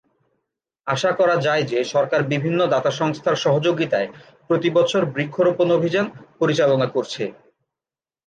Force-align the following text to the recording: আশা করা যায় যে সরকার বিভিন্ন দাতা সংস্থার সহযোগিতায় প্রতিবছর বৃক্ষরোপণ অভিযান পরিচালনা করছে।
আশা 0.87 1.11
করা 1.19 1.35
যায় 1.45 1.63
যে 1.63 1.79
সরকার 1.93 2.21
বিভিন্ন 2.33 2.59
দাতা 2.67 2.91
সংস্থার 2.91 3.35
সহযোগিতায় 3.35 4.07
প্রতিবছর 4.49 5.01
বৃক্ষরোপণ 5.15 5.67
অভিযান 5.71 6.05
পরিচালনা 6.39 6.87
করছে। 6.95 7.23